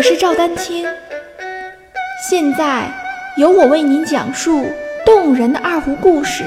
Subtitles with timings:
[0.00, 0.86] 我是赵丹青，
[2.26, 2.90] 现在
[3.36, 4.64] 由我为您讲述
[5.04, 6.42] 动人的二胡故事。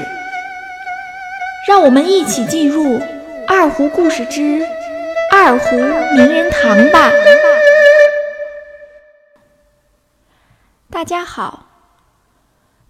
[1.68, 2.82] 让我们一起进入
[3.46, 4.66] 《二胡故事之
[5.30, 7.12] 二胡名人堂》吧。
[10.90, 11.66] 大家好，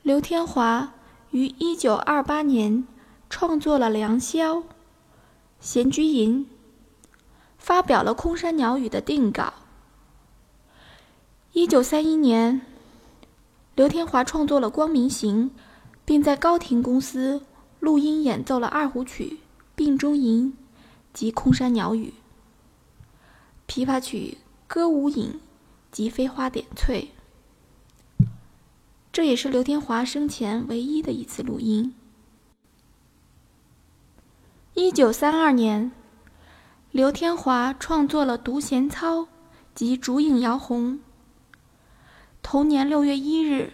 [0.01, 0.95] 刘天华
[1.33, 2.87] 于一九二八年
[3.29, 4.55] 创作了《良宵》
[5.61, 6.49] 《闲居吟》，
[7.59, 9.53] 发表了《空山鸟语》的定稿。
[11.55, 12.63] 一九三一年，
[13.77, 15.51] 刘天华创作了《光明行》，
[16.05, 17.43] 并在高亭公司
[17.79, 19.25] 录音演奏了二胡曲
[19.77, 20.53] 《病中吟》
[21.13, 22.13] 及《空山鸟语》，
[23.73, 25.35] 琵琶曲《歌舞影》
[25.93, 27.13] 及《飞花点翠》。
[29.13, 31.95] 这也是刘天华生前唯一的一次录音。
[34.75, 35.93] 一九三二年，
[36.91, 39.21] 刘天华创作了《独弦操》
[39.73, 40.95] 及《竹影摇红》。
[42.55, 43.73] 同年六月一日，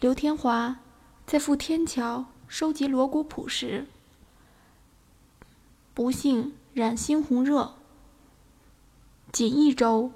[0.00, 0.80] 刘天华
[1.28, 3.86] 在赴天桥收集锣鼓谱时，
[5.94, 7.76] 不幸染猩红热，
[9.30, 10.10] 仅一周，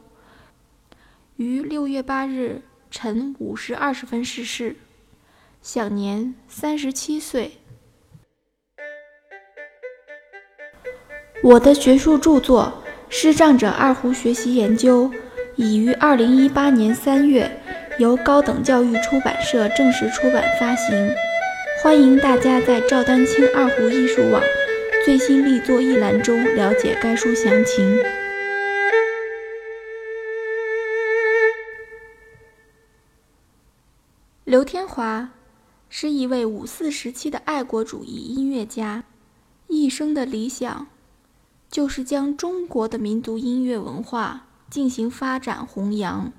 [1.36, 2.62] 于六月八日。
[2.90, 4.74] 晨五时二十分逝世，
[5.62, 7.58] 享年三十七岁。
[11.44, 15.08] 我的学术著作《视障者二胡学习研究》
[15.60, 17.60] 已于二零一八年三月
[17.98, 21.14] 由高等教育出版社正式出版发行，
[21.82, 24.42] 欢迎大家在赵丹青二胡艺术网
[25.04, 27.98] 最新力作一栏中了解该书详情。
[34.44, 35.28] 刘天华
[35.90, 39.04] 是一位五四时期的爱国主义音乐家，
[39.66, 40.86] 一生的理想
[41.70, 46.32] 就是将中国的民族音乐文化进行发展弘扬。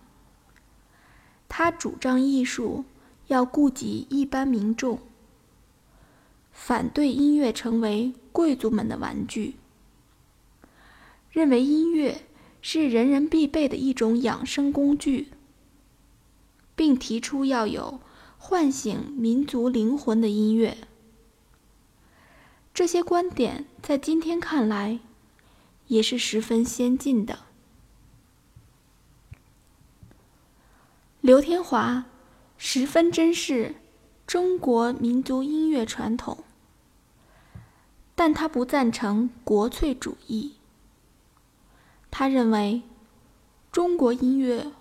[1.50, 2.85] 他主张艺术
[3.28, 5.00] 要顾及一般民众，
[6.51, 9.56] 反对音乐成为贵族们的玩具，
[11.29, 12.22] 认为音乐
[12.61, 15.27] 是人人必备的一种养生工具。
[16.73, 18.00] 并提出要有
[18.39, 20.77] 唤醒民族灵魂的音乐。
[22.73, 25.00] 这些观点在今天看来
[25.85, 27.50] 也是十分先进的。
[31.31, 32.03] 刘天华
[32.58, 33.75] 十分珍视
[34.28, 36.44] 中国民族音乐传统，
[38.16, 40.56] 但他不赞成国粹主义。
[42.12, 42.81] 他认为
[43.72, 44.74] 中国音乐。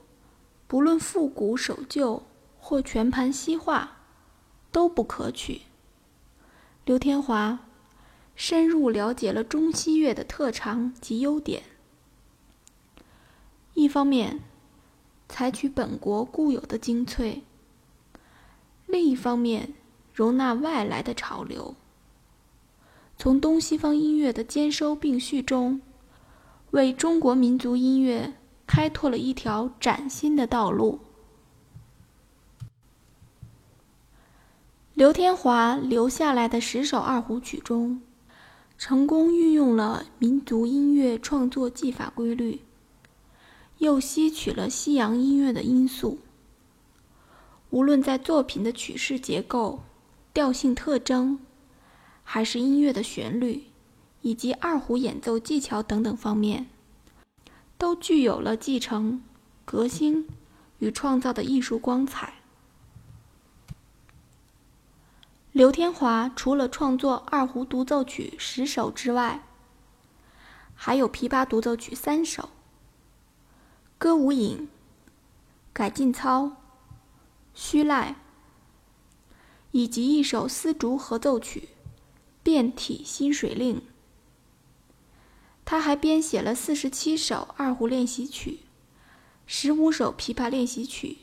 [0.66, 2.25] 不论复古守旧
[2.59, 3.99] 或全盘西化，
[4.72, 5.62] 都不可取。
[6.84, 7.61] 刘天华
[8.34, 11.62] 深入了解了中西乐的特长及优点，
[13.75, 14.41] 一方面
[15.30, 17.42] 采取本国固有的精粹，
[18.84, 19.72] 另一方面
[20.12, 21.74] 容纳外来的潮流，
[23.16, 25.80] 从东西方音乐的兼收并蓄中，
[26.72, 28.34] 为中国民族音乐。
[28.72, 31.00] 开拓了一条崭新的道路。
[34.94, 38.00] 刘天华留下来的十首二胡曲中，
[38.78, 42.60] 成功运用了民族音乐创作技法规律，
[43.80, 46.18] 又吸取了西洋音乐的因素。
[47.70, 49.80] 无论在作品的曲式结构、
[50.34, 51.41] 调性特征，
[52.22, 53.64] 还是音乐的旋律，
[54.20, 56.69] 以及二胡演奏技巧等等方面。
[57.78, 59.22] 都具有了继承、
[59.64, 60.28] 革新
[60.80, 62.34] 与创造的艺术光彩。
[65.52, 69.42] 刘天华除了创作二胡独奏曲十首之外，
[70.74, 72.42] 还有琵琶独奏曲三首、
[74.00, 74.56] 《歌舞影》、
[75.75, 76.44] 《改进操》、
[77.53, 78.12] 《虚赖》，
[79.72, 81.69] 以及一首丝竹合奏曲
[82.43, 83.76] 《变体新水令》。
[85.67, 88.61] 他还编写了四十七首二胡练习曲，
[89.47, 91.19] 十五首琵琶练习曲，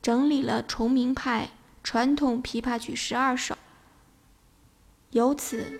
[0.00, 1.50] 整理了崇明派
[1.84, 3.54] 传统琵琶曲十二首。
[5.10, 5.78] 由此，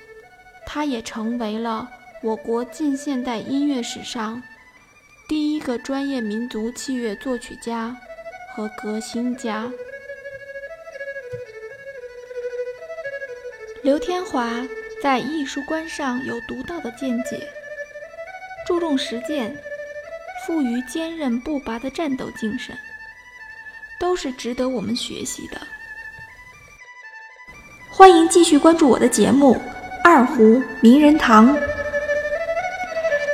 [0.66, 1.88] 他也成为了
[2.22, 4.42] 我国近现代音乐史上
[5.28, 7.94] 第一个专业民族器乐作曲家
[8.50, 9.70] 和革新家。
[13.82, 14.66] 刘天华
[15.02, 17.46] 在艺术观上有独到的见解。
[18.66, 19.54] 注重实践，
[20.46, 22.74] 富于坚韧不拔的战斗精神，
[24.00, 25.60] 都是值得我们学习的。
[27.90, 29.54] 欢迎继续关注我的节目
[30.02, 31.54] 《二胡名人堂》。